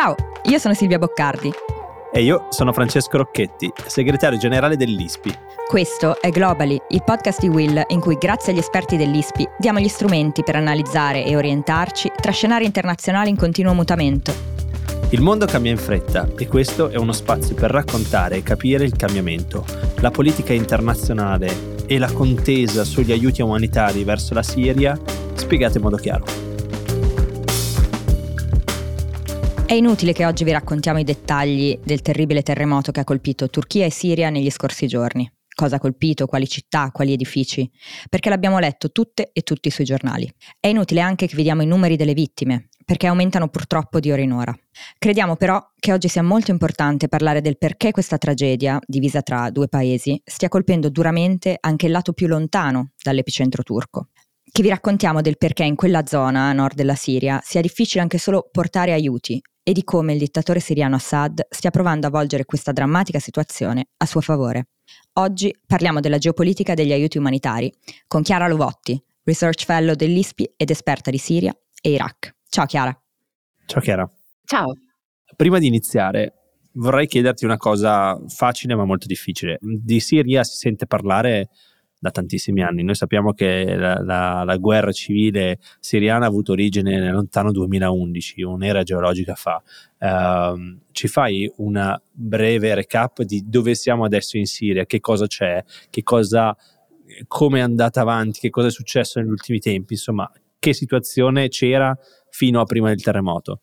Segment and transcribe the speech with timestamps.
[0.00, 1.50] Ciao, io sono Silvia Boccardi.
[2.12, 5.34] E io sono Francesco Rocchetti, segretario generale dell'ISPI.
[5.66, 9.88] Questo è Globally, il podcast di Will in cui grazie agli esperti dell'ISPI diamo gli
[9.88, 14.32] strumenti per analizzare e orientarci tra scenari internazionali in continuo mutamento.
[15.08, 18.94] Il mondo cambia in fretta e questo è uno spazio per raccontare e capire il
[18.94, 19.64] cambiamento,
[19.96, 24.96] la politica internazionale e la contesa sugli aiuti umanitari verso la Siria
[25.34, 26.48] spiegate in modo chiaro.
[29.68, 33.84] È inutile che oggi vi raccontiamo i dettagli del terribile terremoto che ha colpito Turchia
[33.84, 35.30] e Siria negli scorsi giorni.
[35.54, 37.70] Cosa ha colpito, quali città, quali edifici,
[38.08, 40.26] perché l'abbiamo letto tutte e tutti sui giornali.
[40.58, 44.32] È inutile anche che vediamo i numeri delle vittime, perché aumentano purtroppo di ora in
[44.32, 44.58] ora.
[44.98, 49.68] Crediamo però che oggi sia molto importante parlare del perché questa tragedia, divisa tra due
[49.68, 54.08] paesi, stia colpendo duramente anche il lato più lontano dall'epicentro turco
[54.50, 58.16] che vi raccontiamo del perché in quella zona a nord della Siria sia difficile anche
[58.16, 62.72] solo portare aiuti e di come il dittatore siriano Assad stia provando a volgere questa
[62.72, 64.68] drammatica situazione a suo favore.
[65.18, 67.70] Oggi parliamo della geopolitica degli aiuti umanitari
[68.06, 72.36] con Chiara Lovotti, Research Fellow dell'ISPI ed esperta di Siria e Iraq.
[72.48, 72.98] Ciao Chiara.
[73.66, 74.10] Ciao Chiara.
[74.46, 74.72] Ciao.
[75.36, 76.32] Prima di iniziare
[76.72, 79.58] vorrei chiederti una cosa facile ma molto difficile.
[79.60, 81.50] Di Siria si sente parlare
[81.98, 82.82] da tantissimi anni.
[82.82, 88.42] Noi sappiamo che la, la, la, guerra civile siriana ha avuto origine nel lontano 2011,
[88.42, 89.62] un'era geologica fa.
[89.98, 95.64] Uh, ci fai una breve recap di dove siamo adesso in Siria, che cosa c'è,
[95.90, 96.56] che cosa,
[97.26, 101.96] come è andata avanti, che cosa è successo negli ultimi tempi, insomma, che situazione c'era
[102.30, 103.62] fino a prima del terremoto?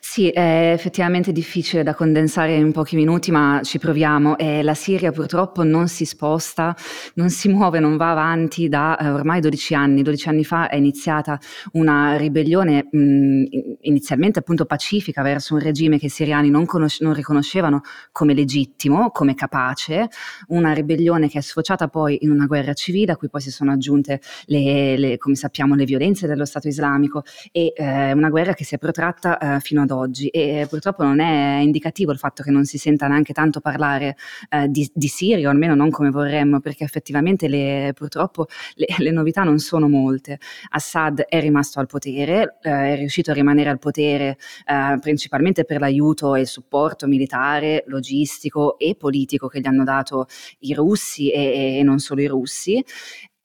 [0.00, 4.38] Sì, è effettivamente difficile da condensare in pochi minuti, ma ci proviamo.
[4.38, 6.74] Eh, la Siria purtroppo non si sposta,
[7.14, 10.02] non si muove, non va avanti da eh, ormai 12 anni.
[10.02, 11.38] 12 anni fa è iniziata
[11.72, 13.44] una ribellione mh,
[13.82, 17.82] inizialmente appunto pacifica verso un regime che i siriani non, conosce- non riconoscevano
[18.12, 20.08] come legittimo, come capace,
[20.48, 23.72] una ribellione che è sfociata poi in una guerra civile a cui poi si sono
[23.72, 27.22] aggiunte, le, le, come sappiamo, le violenze dello Stato islamico
[27.52, 31.20] e eh, una guerra che si è protratta eh, fino ad oggi e purtroppo non
[31.20, 34.16] è indicativo il fatto che non si senta neanche tanto parlare
[34.50, 39.10] eh, di, di, Siria, o almeno non come vorremmo, perché effettivamente le, purtroppo le, le,
[39.10, 40.38] novità non sono molte.
[40.70, 45.80] Assad è rimasto al potere, eh, è riuscito a rimanere al potere eh, principalmente per
[45.80, 50.26] l'aiuto e il supporto militare, logistico e politico che gli hanno dato
[50.60, 52.84] i russi e, e non solo i russi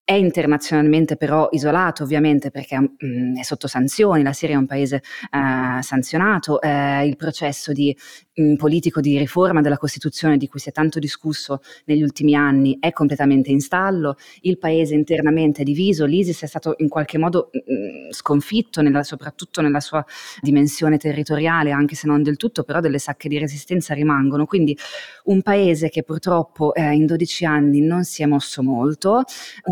[0.06, 4.66] è internazionalmente però isolato ovviamente perché mh, mm, è sotto sanzioni, la Siria è un
[4.66, 7.96] paese eh, sanzionato, eh, il processo di,
[8.34, 12.78] mh, politico di riforma della Costituzione di cui si è tanto discusso negli ultimi anni
[12.82, 17.50] è completamente in stallo, il paese internamente è diviso, l'ISIS è stato in qualche modo
[17.54, 20.04] mh, sconfitto nella, soprattutto nella sua
[20.42, 24.78] dimensione territoriale, anche se non del tutto, però delle sacche di resistenza rimangono, quindi
[25.26, 29.24] un paese che purtroppo eh, in 12 anni non si è mosso molto,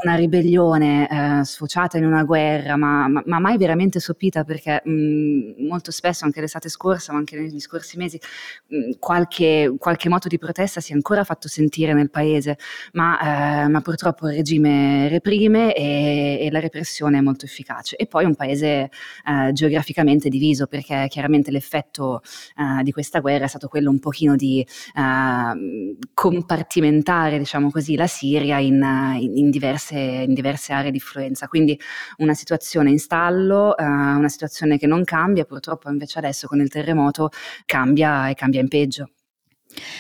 [0.04, 5.66] una ribellione eh, sfociata in una guerra, ma, ma, ma mai veramente sopita perché mh,
[5.68, 8.20] molto spesso, anche l'estate scorsa, ma anche negli scorsi mesi,
[8.68, 12.58] mh, qualche, qualche, moto di protesta si è ancora fatto sentire nel paese,
[12.94, 17.96] ma, eh, ma purtroppo il regime reprime e, e, la repressione è molto efficace.
[17.96, 18.90] E poi un paese
[19.26, 22.22] eh, geograficamente diviso perché chiaramente l'effetto
[22.58, 24.66] eh, di questa guerra è stato quello un pochino di
[24.96, 28.84] eh, compartimentare, diciamo così, la Siria in,
[29.20, 31.48] in, in diverse in diverse aree di influenza.
[31.48, 31.80] Quindi
[32.18, 36.70] una situazione in stallo, eh, una situazione che non cambia, purtroppo invece adesso con il
[36.70, 37.30] terremoto
[37.66, 39.10] cambia e cambia in peggio.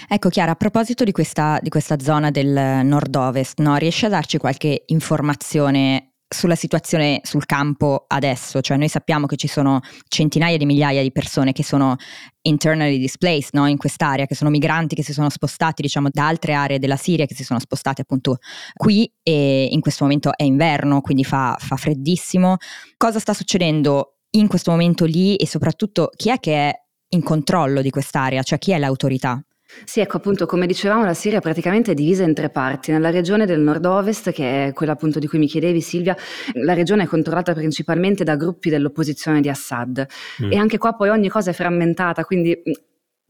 [0.07, 4.37] Ecco Chiara, a proposito di questa, di questa zona del nord-ovest, no, riesci a darci
[4.37, 10.65] qualche informazione sulla situazione sul campo adesso, cioè noi sappiamo che ci sono centinaia di
[10.65, 11.97] migliaia di persone che sono
[12.43, 13.67] internally displaced no?
[13.67, 17.25] in quest'area, che sono migranti che si sono spostati diciamo da altre aree della Siria,
[17.25, 18.37] che si sono spostati appunto
[18.73, 22.55] qui e in questo momento è inverno, quindi fa, fa freddissimo.
[22.95, 26.73] Cosa sta succedendo in questo momento lì e soprattutto chi è che è
[27.09, 29.43] in controllo di quest'area, cioè chi è l'autorità?
[29.83, 32.91] Sì, ecco appunto, come dicevamo, la Siria praticamente è divisa in tre parti.
[32.91, 36.15] Nella regione del nord-ovest, che è quella appunto di cui mi chiedevi Silvia,
[36.53, 40.05] la regione è controllata principalmente da gruppi dell'opposizione di Assad
[40.43, 40.51] mm.
[40.51, 42.61] e anche qua poi ogni cosa è frammentata, quindi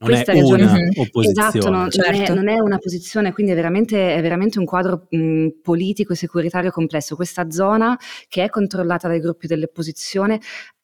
[0.01, 1.49] non questa è regione, una opposizione.
[1.49, 2.11] Esatto, non, certo.
[2.11, 2.33] non, è, certo.
[2.33, 6.71] non, è, una posizione, quindi è veramente, è veramente un quadro mh, politico e securitario
[6.71, 7.15] complesso.
[7.15, 7.97] Questa zona
[8.27, 10.39] che è controllata dai gruppi dell'opposizione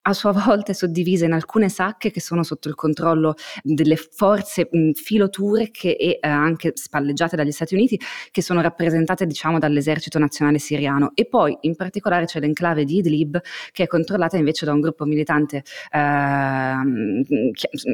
[0.08, 4.70] a sua volta è suddivisa in alcune sacche che sono sotto il controllo delle forze
[4.94, 8.00] filoturche e eh, anche spalleggiate dagli Stati Uniti,
[8.32, 11.12] che sono rappresentate diciamo dall'esercito nazionale siriano.
[11.14, 15.04] E poi in particolare c'è l'enclave di Idlib, che è controllata invece da un gruppo
[15.04, 16.76] militante eh,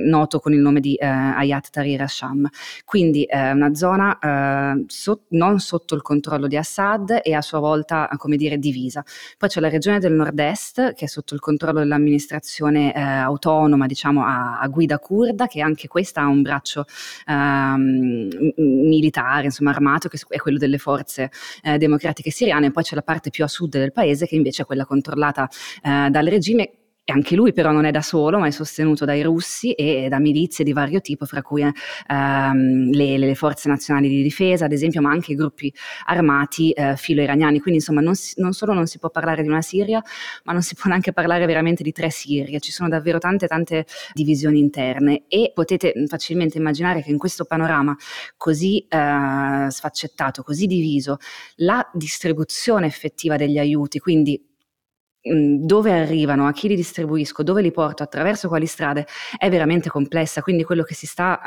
[0.06, 2.48] noto con il nome di eh, Ayat Tahrir al-Sham.
[2.86, 7.60] Quindi è una zona eh, so, non sotto il controllo di Assad e a sua
[7.60, 9.04] volta, come dire, divisa.
[9.36, 14.24] Poi c'è la regione del nord-est, che è sotto il controllo dell'amministrazione eh, autonoma, diciamo,
[14.24, 16.86] a, a, guida kurda, che anche questa ha un braccio
[17.28, 21.32] ehm, militare, insomma, armato, che è quello delle forze
[21.64, 22.72] eh, democratiche siriane.
[22.72, 25.50] Poi c'è la parte più a sud del paese, che invece è quella controllata
[25.82, 26.72] eh, dal regime
[27.06, 30.20] e anche lui però non è da solo, ma è sostenuto dai russi e da
[30.20, 35.02] milizie di vario tipo, fra cui ehm, le, le, forze nazionali di difesa, ad esempio,
[35.02, 35.74] ma anche i gruppi
[36.06, 37.60] armati eh, filo-iraniani.
[37.60, 40.02] Quindi insomma non, si, non, solo non si può parlare di una Siria,
[40.46, 42.62] ma non si può neanche parlare veramente di tre Sirie.
[42.62, 47.94] Ci sono davvero tante tante divisioni interne e potete facilmente immaginare che in questo panorama
[48.38, 51.18] così eh, sfaccettato, così diviso,
[51.56, 54.52] la distribuzione effettiva degli aiuti, quindi
[55.24, 60.42] dove arrivano, a chi li distribuisco, dove li porto, attraverso quali strade, è veramente complessa.
[60.42, 61.40] Quindi quello che si sta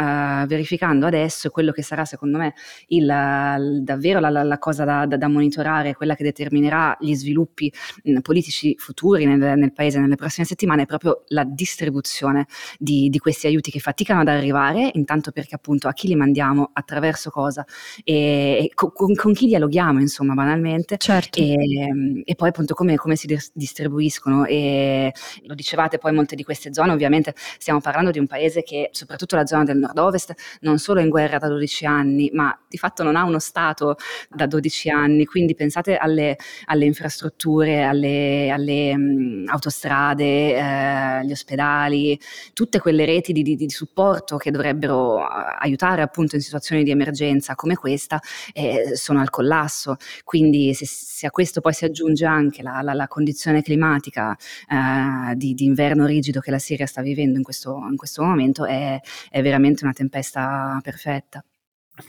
[0.43, 2.55] uh, verificando adesso, quello che sarà secondo me
[2.88, 7.14] il, il, davvero la, la, la cosa da, da, da, monitorare, quella che determinerà gli
[7.14, 7.70] sviluppi
[8.05, 12.46] mh, politici futuri nel, nel, Paese nelle prossime settimane, è proprio la distribuzione
[12.78, 16.70] di, di, questi aiuti che faticano ad arrivare, intanto perché appunto a chi li mandiamo,
[16.73, 17.64] attraverso cosa
[18.05, 20.96] e, e con, con, chi dialoghiamo, insomma, banalmente.
[20.96, 21.38] Certo.
[21.38, 26.44] E, e poi appunto come, come si distribuiscono distribuiscono e lo dicevate poi molte di
[26.44, 30.78] queste zone, ovviamente stiamo parlando di un paese che soprattutto la zona del nord-ovest non
[30.78, 33.96] solo è in guerra da 12 anni, ma di fatto non ha uno Stato
[34.30, 36.36] da 12 anni, quindi pensate alle,
[36.66, 42.18] alle infrastrutture, alle, alle mh, autostrade, eh, agli ospedali,
[42.52, 47.54] tutte quelle reti di, di, di, supporto che dovrebbero aiutare appunto in situazioni di emergenza
[47.54, 48.20] come questa,
[48.52, 49.96] eh, sono al collasso.
[50.24, 54.36] Quindi se, se, a questo poi si aggiunge anche la, la, la condizione condizione climatica
[54.68, 58.64] eh, di, di, inverno rigido che la Siria sta vivendo in questo, in questo momento
[58.64, 59.00] è,
[59.30, 61.44] è veramente una tempesta perfetta.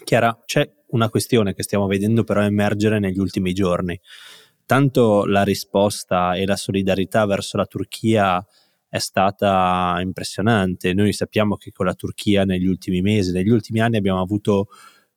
[0.04, 4.00] Chiara, c'è una questione che stiamo vedendo però emergere negli ultimi giorni.
[4.66, 8.46] Tanto la risposta e la solidarietà verso la Turchia
[8.90, 10.94] è stata impressionante.
[10.94, 14.68] Noi sappiamo che con la Turchia negli ultimi mesi, negli ultimi anni abbiamo avuto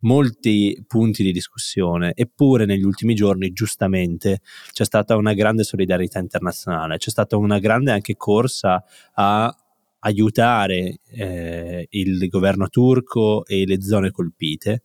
[0.01, 4.41] molti punti di discussione, eppure negli ultimi giorni giustamente
[4.73, 8.83] c'è stata una grande solidarietà internazionale, c'è stata una grande anche corsa
[9.15, 9.55] a
[10.01, 14.85] aiutare eh, il governo turco e le zone colpite,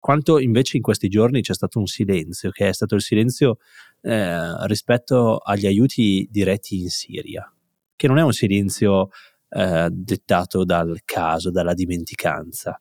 [0.00, 3.58] quanto invece in questi giorni c'è stato un silenzio, che è stato il silenzio
[4.00, 7.52] eh, rispetto agli aiuti diretti in Siria,
[7.94, 9.10] che non è un silenzio
[9.50, 12.80] eh, dettato dal caso, dalla dimenticanza,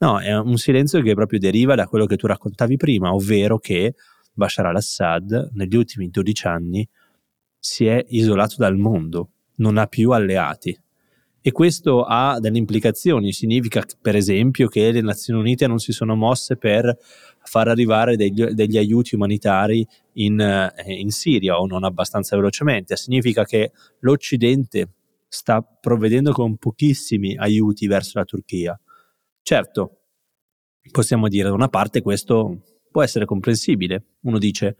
[0.00, 3.94] No, è un silenzio che proprio deriva da quello che tu raccontavi prima, ovvero che
[4.32, 6.88] Bashar al-Assad negli ultimi 12 anni
[7.58, 10.78] si è isolato dal mondo, non ha più alleati.
[11.40, 16.14] E questo ha delle implicazioni, significa per esempio che le Nazioni Unite non si sono
[16.14, 16.96] mosse per
[17.42, 19.84] far arrivare degli, degli aiuti umanitari
[20.14, 24.90] in, eh, in Siria o non abbastanza velocemente, significa che l'Occidente
[25.26, 28.78] sta provvedendo con pochissimi aiuti verso la Turchia
[29.48, 30.00] Certo,
[30.90, 34.04] possiamo dire da una parte questo può essere comprensibile.
[34.24, 34.76] Uno dice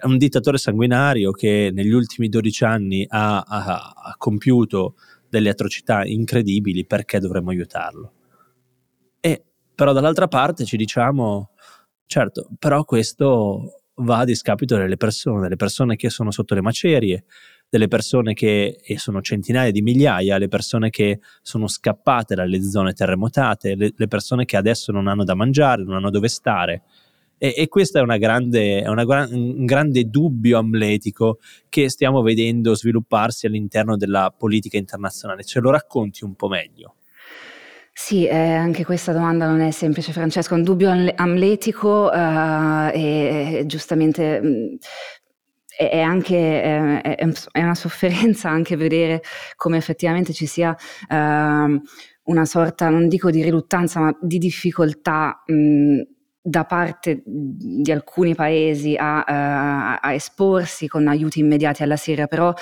[0.00, 4.94] è un dittatore sanguinario che negli ultimi 12 anni ha, ha, ha compiuto
[5.28, 8.12] delle atrocità incredibili, perché dovremmo aiutarlo?
[9.18, 9.42] E
[9.74, 11.50] però dall'altra parte ci diciamo,
[12.06, 17.24] certo, però questo va a discapito delle persone, delle persone che sono sotto le macerie,
[17.70, 22.92] delle persone che, e sono centinaia di migliaia, le persone che sono scappate dalle zone
[22.92, 26.82] terremotate, le, le persone che adesso non hanno da mangiare, non hanno dove stare.
[27.38, 33.46] E, e questo è, grande, è una, un grande dubbio amletico che stiamo vedendo svilupparsi
[33.46, 35.44] all'interno della politica internazionale.
[35.44, 36.96] Ce lo racconti un po' meglio?
[37.92, 40.54] Sì, eh, anche questa domanda non è semplice, Francesco.
[40.54, 44.78] Un dubbio amletico eh, e giustamente mh,
[45.88, 47.16] è anche è,
[47.52, 49.22] è, una sofferenza anche vedere
[49.56, 50.76] come effettivamente ci sia
[51.08, 51.14] uh,
[52.24, 56.00] una sorta, non dico di riluttanza, ma di difficoltà mh,
[56.42, 62.52] da parte di alcuni paesi a, a, a, esporsi con aiuti immediati alla Siria, però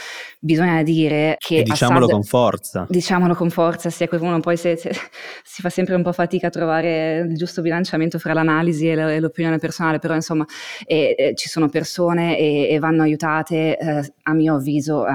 [0.40, 1.58] bisogna dire che...
[1.58, 2.87] E diciamolo Assad, con forza.
[2.88, 4.90] Diciamolo con forza, sì, uno poi se, se,
[5.44, 9.20] si fa sempre un po' fatica a trovare il giusto bilanciamento fra l'analisi e, e
[9.20, 10.44] l'opinione personale, però insomma
[10.85, 15.12] e, e ci sono persone e, e vanno aiutate, eh, a mio avviso, eh,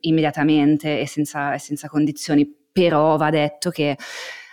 [0.00, 3.96] immediatamente e senza, senza condizioni, però va detto che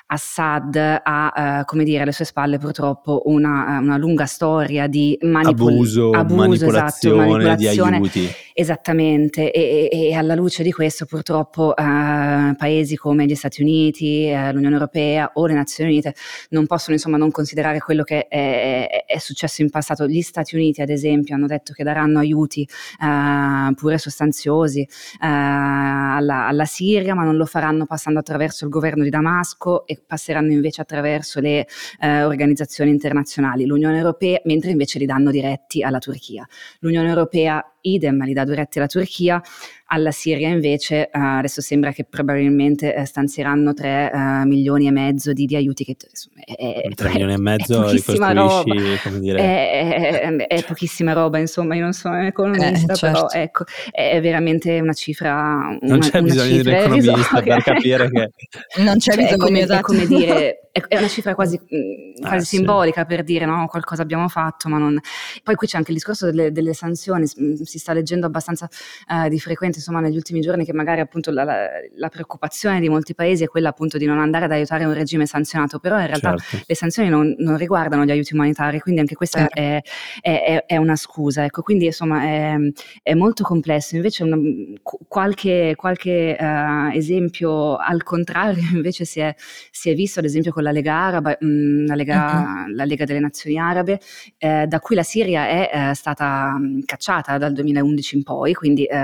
[0.08, 5.72] Assad ha, eh, come dire, alle sue spalle purtroppo una, una lunga storia di manipol-
[5.74, 8.36] abuso, abuso manipolazione, esatto, manipolazione di aiuti.
[8.58, 14.54] Esattamente, e, e, alla luce di questo purtroppo eh, paesi come gli Stati Uniti, eh,
[14.54, 16.16] l'Unione Europea o le Nazioni Unite
[16.52, 20.08] non possono insomma non considerare quello che è, è, è, successo in passato.
[20.08, 24.88] Gli Stati Uniti ad esempio hanno detto che daranno aiuti eh, pure sostanziosi eh,
[25.20, 30.54] alla, alla Siria, ma non lo faranno passando attraverso il governo di Damasco e passeranno
[30.54, 31.68] invece attraverso le
[32.00, 36.48] eh, organizzazioni internazionali, l'Unione Europea, mentre invece li danno diretti alla Turchia.
[36.80, 39.42] L'Unione Europea idem li dà diretti alla Turchia,
[39.88, 45.32] alla Siria invece eh, adesso sembra che probabilmente eh, stanzieranno 3 eh, milioni e mezzo
[45.32, 45.96] di, di aiuti che
[46.44, 51.84] è, 3 milioni e mezzo ricostruisci come dire è, è, è, pochissima roba insomma io
[51.84, 53.28] non sono un economista eh, certo.
[53.28, 58.10] però ecco è veramente una cifra una, non c'è bisogno di un economista per capire
[58.10, 58.32] che
[58.82, 59.82] non c'è cioè, bisogno come, esatto.
[59.82, 63.08] come dire è una cifra quasi, mm, quasi ah, simbolica sì.
[63.08, 65.00] per dire no, qualcosa abbiamo fatto, ma non...
[65.42, 68.68] Poi qui c'è anche il discorso delle, delle sanzioni, mm, si sta leggendo abbastanza
[69.08, 69.40] uh, di
[69.76, 73.44] frequente, insomma, negli ultimi giorni che magari appunto la, la, la, preoccupazione di molti paesi
[73.44, 76.66] è quella appunto di non andare ad aiutare un regime sanzionato, però in realtà certo.
[76.66, 79.60] le sanzioni non, non, riguardano gli aiuti umanitari, quindi anche questa certo.
[79.60, 79.82] è,
[80.22, 82.56] è, è, una scusa, ecco, quindi insomma è,
[83.02, 84.38] è molto complesso, invece una,
[84.82, 89.34] qualche, qualche uh, esempio al contrario invece si è,
[89.72, 92.76] si è visto ad esempio con la Lega Araba, mh, la, Lega, uh-huh.
[92.76, 94.00] la, Lega, delle Nazioni Arabe,
[94.38, 96.56] eh, da cui la Siria è eh, stata
[96.86, 98.96] cacciata dal 2011 in poi, quindi eh,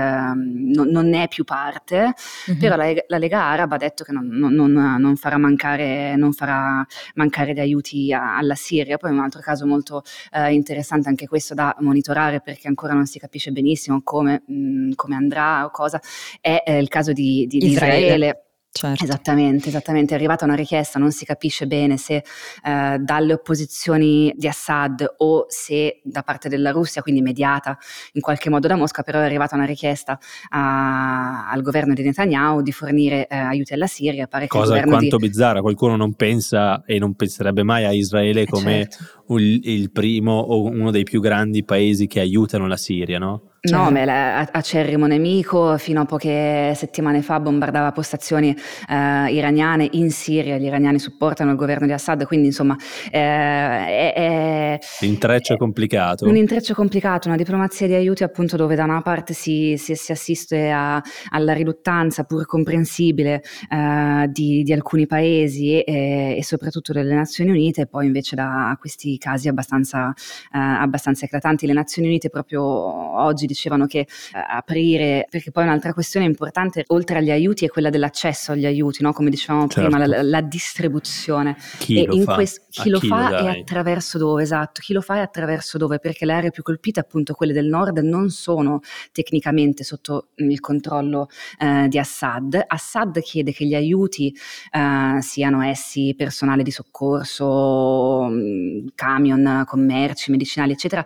[0.62, 2.14] non, non, è più parte,
[2.46, 2.56] uh-huh.
[2.56, 7.60] però la, la, Lega Araba ha detto che non, non, farà, mancare, farà mancare, gli
[7.60, 8.96] aiuti a, alla Siria.
[8.96, 10.02] Poi un altro caso molto
[10.32, 14.90] eh, interessante, anche questo da monitorare perché ancora non si capisce benissimo come, mh, mm,
[14.94, 16.00] come andrà o cosa,
[16.40, 18.04] è il caso di, di, di Israele.
[18.04, 19.04] Israele Certo.
[19.04, 22.24] Esattamente, esattamente, è arrivata una richiesta, non si capisce bene se
[22.64, 27.76] eh, dalle opposizioni di Assad o se da parte della Russia, quindi mediata
[28.14, 32.62] in qualche modo da Mosca, però è arrivata una richiesta a, al governo di Netanyahu
[32.62, 34.26] di fornire eh, aiuti alla Siria.
[34.26, 35.26] Pare Cosa alquanto di...
[35.26, 39.36] bizzarra, qualcuno non pensa e non penserebbe mai a Israele come certo.
[39.36, 43.51] il, il primo o uno dei più grandi paesi che aiutano la Siria, no?
[43.70, 50.10] No, ma è acerrimo nemico, fino a poche settimane fa bombardava postazioni eh, iraniane in
[50.10, 52.76] Siria, gli iraniani supportano il governo di Assad, quindi insomma
[53.08, 56.26] eh, è, è, L'intreccio è complicato.
[56.26, 60.10] Un intreccio complicato, una diplomazia di aiuti appunto dove da una parte si, si, si
[60.10, 61.00] assiste a,
[61.30, 67.82] alla riluttanza pur comprensibile eh, di, di, alcuni paesi e, e, soprattutto delle Nazioni Unite,
[67.82, 70.12] e poi invece da questi casi abbastanza,
[70.52, 71.64] eh, abbastanza eclatanti.
[71.64, 77.18] Le Nazioni Unite proprio oggi dicevano che eh, aprire, perché poi un'altra questione importante oltre
[77.18, 79.12] agli aiuti è quella dell'accesso agli aiuti, no?
[79.12, 79.88] come dicevamo certo.
[79.88, 81.56] prima, la, la, distribuzione.
[81.78, 82.34] Chi e lo fa?
[82.34, 85.78] Quest- chi lo chi fa lo e attraverso dove, esatto, chi lo fa e attraverso
[85.78, 88.80] dove, perché le aree più colpite, appunto quelle del nord, non sono
[89.12, 91.28] tecnicamente sotto il controllo
[91.58, 92.62] eh, di Assad.
[92.66, 94.34] Assad chiede che gli aiuti
[94.70, 101.04] eh, siano essi personale di soccorso, mm, camion, commerci, medicinali, eccetera,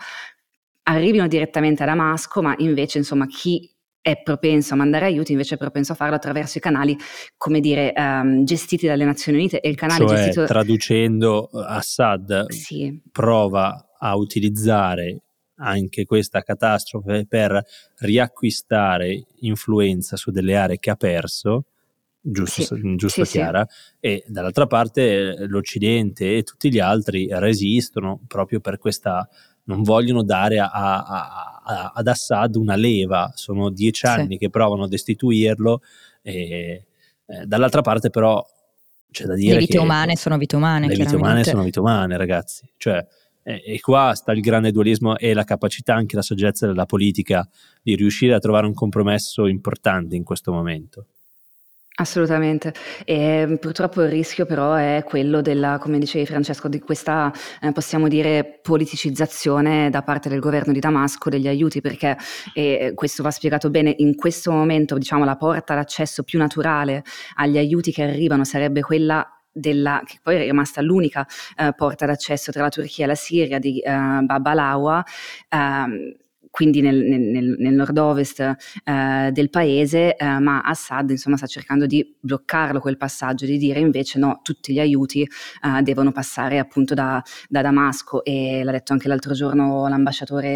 [0.89, 5.59] arrivino direttamente a Damasco, ma invece insomma chi è propenso a mandare aiuti, invece è
[5.59, 6.97] propenso a farlo attraverso i canali,
[7.37, 10.45] come dire, um, gestiti dalle Nazioni Unite e il canale cioè, gestito...
[10.45, 13.01] traducendo, Assad sì.
[13.11, 15.23] prova a utilizzare
[15.57, 17.61] anche questa catastrofe per
[17.99, 21.65] riacquistare influenza su delle aree che ha perso,
[22.21, 22.95] giusto, sì.
[22.95, 23.67] giusto sì, Chiara,
[23.99, 29.29] e dall'altra parte l'Occidente e tutti gli altri resistono proprio per questa
[29.67, 34.39] non vogliono dare a, a, a, ad Assad una leva, sono dieci anni sì.
[34.39, 35.81] che provano a destituirlo
[36.23, 36.87] e
[37.27, 38.45] eh, dall'altra parte però
[39.11, 40.89] c'è da dire le vite che umane sono vite umane.
[40.89, 43.05] Le vite umane sono vite umane ragazzi, cioè
[43.43, 47.49] eh, e qua sta il grande dualismo e la capacità, anche la saggezza della politica
[47.83, 51.07] di riuscire a trovare un compromesso importante in questo momento.
[51.99, 52.75] Assolutamente.
[53.07, 58.07] E purtroppo il rischio però è quello della, come dicevi Francesco, di questa, eh, possiamo
[58.07, 62.19] dire, politicizzazione da parte del governo di Damasco degli aiuti, perché
[62.53, 67.03] e questo va spiegato bene, in questo momento diciamo la porta d'accesso più naturale
[67.37, 71.27] agli aiuti che arrivano sarebbe quella della, che poi è rimasta l'unica
[71.57, 75.03] eh, porta d'accesso tra la Turchia e la Siria di eh, Bab al-Awa,
[75.49, 76.13] ehm,
[76.57, 78.41] quindi nel, nel, nel nord-ovest
[78.83, 83.79] eh, del paese, eh, ma Assad insomma, sta cercando di bloccarlo quel passaggio, di dire
[83.79, 88.95] invece no, tutti gli aiuti eh, devono passare appunto da, da, Damasco e l'ha detto
[88.95, 90.47] anche l'altro giorno l'ambasciatore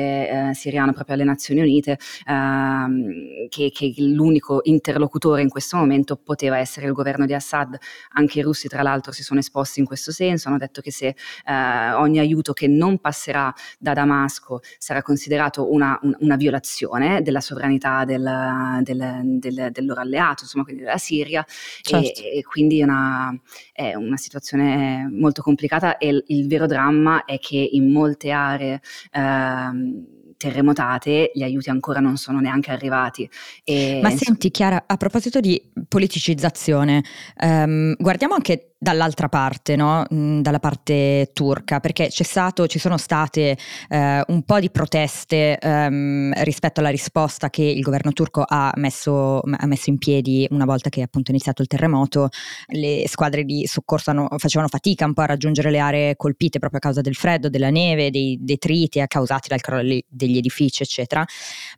[0.48, 6.56] eh, siriano proprio alle Nazioni Unite, ehm, che, che l'unico interlocutore in questo momento poteva
[6.56, 7.76] essere il governo di Assad.
[8.14, 11.08] Anche i russi tra l'altro si sono esposti in questo senso, hanno detto che se
[11.44, 17.40] eh, ogni aiuto che non passerà da Damasco sarà considerato una una, una violazione della
[17.40, 21.44] sovranità del, del, del, del, loro alleato, insomma, quindi della Siria,
[21.80, 22.20] certo.
[22.20, 23.34] e, e, quindi una,
[23.72, 28.80] è una situazione molto complicata e il, il, vero dramma è che in molte aree...
[29.12, 33.28] Eh, terremotate gli aiuti ancora non sono neanche arrivati.
[33.62, 37.04] E, Ma senti Chiara, a proposito di politicizzazione,
[37.42, 40.06] um, guardiamo anche dall'altra parte, no?
[40.12, 43.58] Mm, dalla parte turca, perché stato, ci sono state
[43.88, 49.40] eh, un po' di proteste ehm, rispetto alla risposta che il governo turco ha messo,
[49.40, 52.30] ha messo, in piedi una volta che è appunto iniziato il terremoto.
[52.68, 56.78] Le squadre di soccorso hanno, facevano fatica un po' a raggiungere le aree colpite proprio
[56.78, 61.22] a causa del freddo, della neve, dei detriti causati dal crollo degli edifici, eccetera.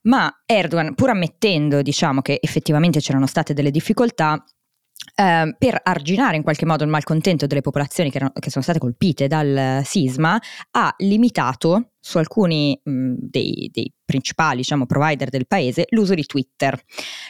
[0.03, 4.41] Ma Erdogan, pur ammettendo diciamo, che effettivamente c'erano state delle difficoltà,
[5.15, 8.79] Uh, per arginare in qualche modo il malcontento delle popolazioni che, erano, che sono state
[8.79, 10.41] colpite dal sisma,
[10.71, 16.79] ha limitato su alcuni mh, dei, dei, principali diciamo, provider del paese l'uso di Twitter,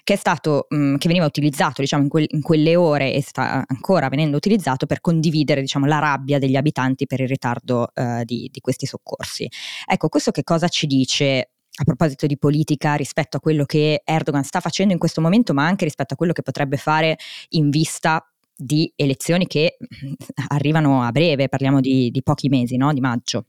[0.02, 4.08] che, stato, mh, che veniva utilizzato diciamo, in, quel, in, quelle ore e sta ancora
[4.08, 8.60] venendo utilizzato per condividere diciamo, la rabbia degli abitanti per il ritardo uh, di, di
[8.60, 9.46] questi soccorsi.
[9.86, 14.44] Ecco, questo che cosa ci dice a proposito di politica rispetto a quello che Erdogan
[14.44, 17.16] sta facendo in questo momento, ma anche rispetto a quello che potrebbe fare
[17.50, 18.24] in vista
[18.54, 19.78] di elezioni che
[20.48, 22.92] arrivano a breve, parliamo di, di pochi mesi, no?
[22.92, 23.46] di maggio.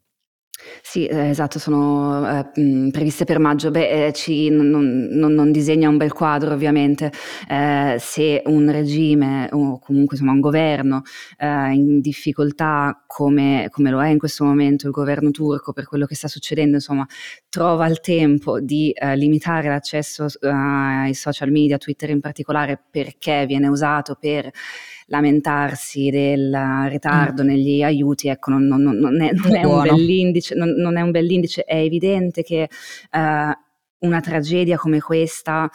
[0.82, 3.72] Sì, eh, esatto, sono eh, previste per maggio.
[3.72, 7.12] Beh, eh, ci, non, non, non, disegna un bel quadro ovviamente
[7.50, 11.02] eh, se un regime o comunque insomma, un governo
[11.38, 16.06] eh, in difficoltà come, come, lo è in questo momento il governo turco per quello
[16.06, 17.06] che sta succedendo, insomma,
[17.50, 24.16] trova il tempo di limitare l'accesso ai social media, Twitter in particolare, perché viene usato
[24.20, 24.52] per
[25.08, 26.56] lamentarsi del
[26.88, 27.48] ritardo mm.
[27.48, 31.64] negli aiuti, ecco, non, non, non, è, non è, un bell'indice, non, è un bell'indice,
[31.64, 32.70] è evidente che
[33.12, 33.58] eh,
[34.00, 35.70] una tragedia come questa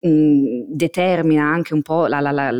[0.00, 2.50] mh, determina anche un po' la, la, la,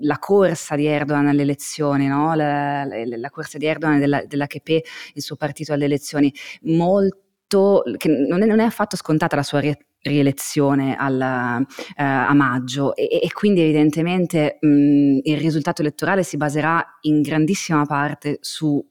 [0.00, 2.34] la, corsa di Erdogan alle elezioni, no?
[2.34, 2.86] la,
[3.30, 4.68] corsa di Erdogan della, della KP,
[5.14, 9.60] il suo partito alle elezioni, molto, che non è, non è affatto scontata la sua
[9.60, 11.58] re- rielezione alla,
[11.96, 12.94] eh, a maggio.
[12.94, 18.82] E, e, quindi evidentemente mh, il risultato elettorale si baserà in grandissima parte su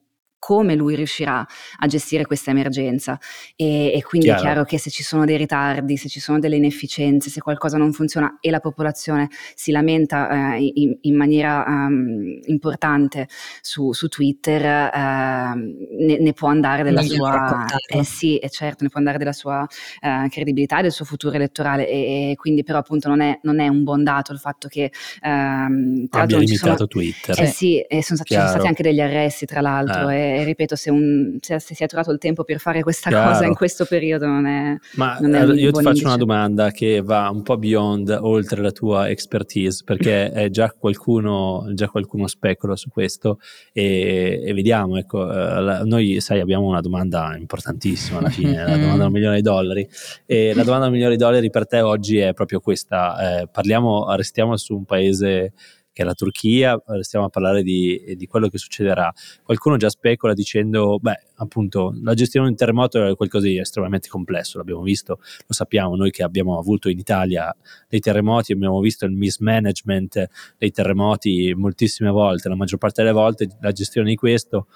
[0.45, 3.17] come lui riuscirà a gestire questa emergenza.
[3.55, 4.41] E, e quindi chiaro.
[4.41, 7.77] è chiaro che se ci sono dei ritardi, se ci sono delle inefficienze, se qualcosa
[7.77, 13.29] non funziona e la popolazione si lamenta eh, in, in, maniera um, importante
[13.61, 18.83] su, su Twitter, uh, ne, ne, può andare della Meglio sua eh, sì, è certo,
[18.83, 21.87] ne può andare della sua uh, credibilità e del suo futuro elettorale.
[21.87, 24.91] E, e quindi, però, appunto, non è, non è, un buon dato il fatto che
[25.21, 27.39] um, abbia limitato sono, Twitter.
[27.39, 30.09] Eh sì, e sono, ci sono stati anche degli arresti, tra l'altro.
[30.33, 33.31] Eh ripeto, se, un, se, se, si è trovato il tempo per fare questa Chiaro.
[33.31, 34.77] cosa in questo periodo non è...
[34.95, 36.05] Ma non è io ti faccio indice.
[36.05, 41.69] una domanda che va un po' beyond, oltre la tua expertise, perché è già qualcuno,
[41.73, 43.39] già qualcuno specula su questo
[43.71, 48.77] e, e vediamo, ecco, eh, la, noi sai abbiamo una domanda importantissima alla fine, la
[48.77, 49.87] domanda da un milione di dollari
[50.25, 53.47] e la domanda da un milione di dollari per te oggi è proprio questa, eh,
[53.47, 55.53] parliamo, restiamo su un paese
[55.93, 59.13] che è la Turchia, eh, stiamo a parlare di, di, quello che succederà.
[59.43, 64.09] Qualcuno già specula dicendo, beh, appunto, la gestione di un terremoto è qualcosa di estremamente
[64.09, 67.55] complesso, l'abbiamo visto, lo sappiamo noi che abbiamo avuto in Italia
[67.87, 70.27] dei terremoti, abbiamo visto il mismanagement
[70.57, 74.67] dei terremoti moltissime volte, la maggior parte delle volte la gestione di questo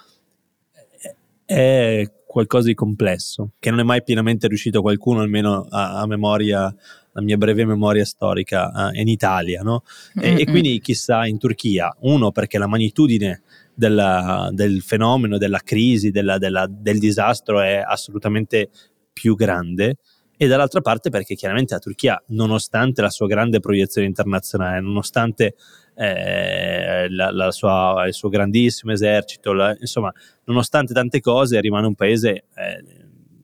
[1.47, 6.73] è qualcosa di complesso, che non è mai pienamente riuscito qualcuno, almeno a, a memoria
[7.17, 9.81] la mia breve memoria storica uh, in Italia, no?
[10.21, 13.41] e, e, quindi chissà in Turchia, uno perché la magnitudine
[13.73, 18.69] della, del fenomeno, della crisi, della, della, del disastro è assolutamente
[19.11, 19.97] più grande,
[20.37, 25.55] e dall'altra parte perché chiaramente la Turchia, nonostante la sua grande proiezione internazionale, nonostante
[25.95, 30.13] eh, la, la sua, il suo grandissimo esercito, la, insomma,
[30.45, 32.83] nonostante tante cose, rimane un paese eh,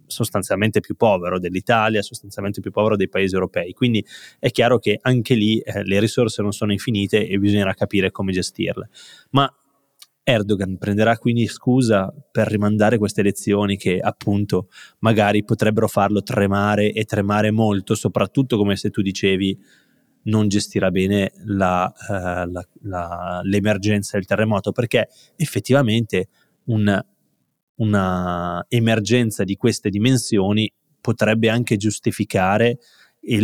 [0.06, 3.74] sostanzialmente più povero dell'Italia, sostanzialmente più povero dei paesi europei.
[3.74, 4.06] Quindi
[4.40, 8.32] è chiaro che anche lì eh, le risorse non sono infinite e bisognerà capire come
[8.32, 8.90] gestirle.
[9.32, 9.52] Ma
[10.24, 17.04] Erdogan prenderà quindi scusa per rimandare queste elezioni che appunto magari potrebbero farlo tremare e
[17.04, 19.60] tremare molto, soprattutto come se tu dicevi
[20.24, 26.30] non gestirà bene la, uh, la, la, l'emergenza del terremoto perché effettivamente
[26.66, 27.04] un,
[27.76, 32.78] una emergenza di queste dimensioni potrebbe anche giustificare
[33.26, 33.44] il,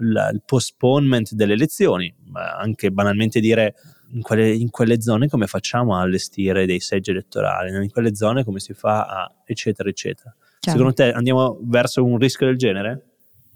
[0.00, 3.74] il, il postponement delle elezioni, anche banalmente dire
[4.12, 8.44] in quelle, in quelle, zone come facciamo a allestire dei seggi elettorali, in quelle zone
[8.44, 10.34] come si fa a eccetera eccetera.
[10.60, 10.78] Chiaro.
[10.78, 13.06] Secondo te andiamo verso un rischio del genere?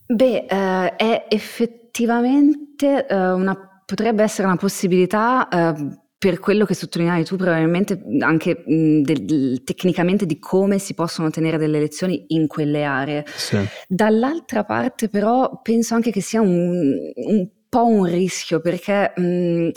[0.07, 7.25] Beh, eh, è effettivamente eh, una, potrebbe essere una possibilità eh, per quello che sottolineavi
[7.25, 12.85] tu, probabilmente anche mh, del, tecnicamente di come si possono tenere delle elezioni in quelle
[12.85, 13.25] aree.
[13.27, 13.59] Sì.
[13.87, 19.71] Dall'altra parte, però, penso anche che sia un, un po' un rischio perché mh,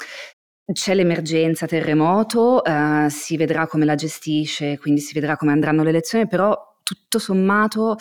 [0.72, 5.90] c'è l'emergenza terremoto, eh, si vedrà come la gestisce, quindi si vedrà come andranno le
[5.90, 7.98] elezioni, però tutto sommato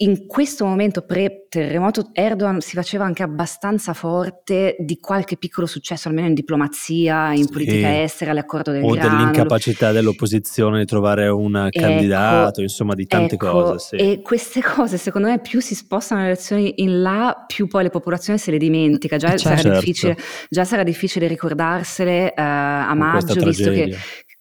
[0.00, 6.28] in questo momento pre-terremoto Erdogan si faceva anche abbastanza forte di qualche piccolo successo, almeno
[6.28, 7.50] in diplomazia, in sì.
[7.50, 9.08] politica estera, l'accordo del o grano.
[9.08, 13.96] O dell'incapacità dell'opposizione di trovare un ecco, candidato, insomma di tante ecco, cose.
[13.96, 13.96] Sì.
[13.96, 17.90] E queste cose secondo me più si spostano le elezioni in là, più poi la
[17.90, 19.16] popolazione se le dimentica.
[19.16, 19.62] Già, certo.
[19.62, 20.16] sarà, difficile,
[20.48, 23.96] già sarà difficile ricordarsele uh, a maggio, visto che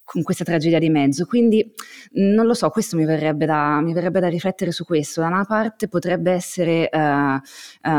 [0.08, 1.26] con questa tragedia di mezzo.
[1.26, 1.70] Quindi
[2.14, 5.20] non lo so, questo mi verrebbe da, mi verrebbe da riflettere su questo.
[5.20, 7.92] Da una parte potrebbe essere uh, uh,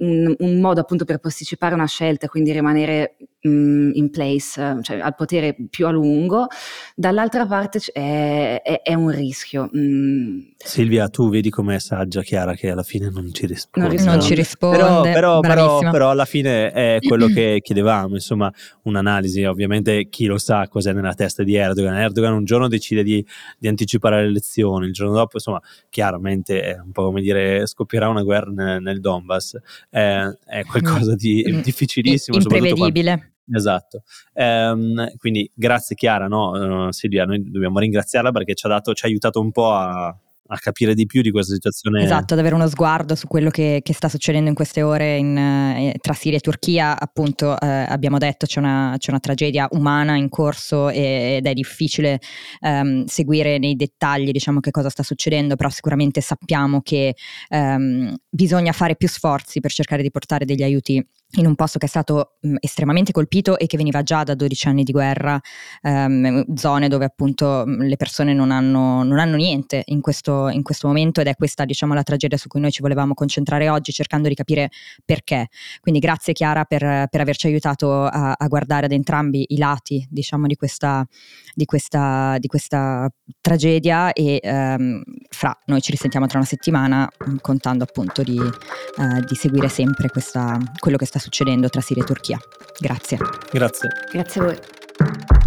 [0.00, 5.14] un, un, modo appunto per posticipare una scelta, quindi rimanere um, in place, cioè al
[5.14, 6.46] potere più a lungo,
[6.94, 9.70] dall'altra parte è, è, è un rischio.
[9.76, 10.40] Mm.
[10.56, 13.96] Silvia, tu vedi com'è saggia Chiara che alla fine non ci risponde.
[13.96, 14.78] Non, non ci risponde.
[14.78, 18.52] Però, però, però, però, alla fine è quello che chiedevamo, insomma,
[18.82, 19.44] un'analisi.
[19.44, 21.96] Ovviamente chi lo sa cos'è nella testa di Erdogan.
[21.96, 23.24] Erdogan un giorno decide di,
[23.58, 28.08] di anticipare le elezioni, il giorno dopo, insomma, chiaramente è un po' come dire scoppierà
[28.08, 29.58] una guerra nel, nel Donbass.
[29.90, 31.60] È, è qualcosa di mm.
[31.60, 32.38] difficilissimo.
[32.38, 33.33] Imprevedibile.
[33.52, 34.02] Esatto,
[34.32, 36.86] ehm, quindi grazie Chiara, no?
[36.86, 40.16] uh, Silvia, noi dobbiamo ringraziarla perché ci ha, dato, ci ha aiutato un po' a,
[40.46, 42.02] a capire di più di questa situazione.
[42.02, 45.36] Esatto, ad avere uno sguardo su quello che, che sta succedendo in queste ore in,
[45.36, 46.98] eh, tra Siria e Turchia.
[46.98, 51.52] Appunto, eh, abbiamo detto c'è una, c'è una, tragedia umana in corso e, ed è
[51.54, 52.20] difficile
[52.60, 57.14] ehm, seguire nei dettagli diciamo, che cosa sta succedendo, però sicuramente sappiamo che
[57.48, 61.04] ehm, bisogna fare più sforzi per cercare di portare degli aiuti
[61.36, 64.68] in un posto che è stato mh, estremamente colpito e che veniva già da 12
[64.68, 65.40] anni di guerra,
[65.82, 70.86] ehm, zone dove appunto le persone non hanno, non hanno niente in questo, in questo,
[70.86, 74.28] momento ed è questa diciamo la tragedia su cui noi ci volevamo concentrare oggi cercando
[74.28, 74.70] di capire
[75.04, 75.48] perché.
[75.80, 80.46] Quindi grazie Chiara per, per averci aiutato a, a, guardare ad entrambi i lati diciamo
[80.46, 81.06] di questa,
[81.54, 87.08] di questa, di questa tragedia e ehm, fra noi ci risentiamo tra una settimana
[87.40, 92.06] contando appunto di, eh, di seguire sempre questa, quello che sta succedendo tra Siria e
[92.06, 92.38] Turchia.
[92.78, 93.18] Grazie.
[93.50, 93.88] Grazie.
[94.12, 95.43] Grazie a voi.